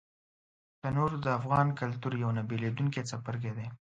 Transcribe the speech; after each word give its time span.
تنور 0.81 1.11
د 1.23 1.27
افغان 1.39 1.67
کلتور 1.79 2.13
یو 2.23 2.29
نه 2.37 2.41
بېلېدونکی 2.49 3.01
څپرکی 3.09 3.51
دی 3.57 3.67